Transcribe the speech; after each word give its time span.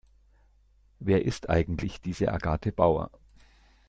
Wer 0.97 1.25
ist 1.25 1.51
eigentlich 1.51 2.01
diese 2.01 2.31
Agathe 2.33 2.71
Bauer? 2.71 3.11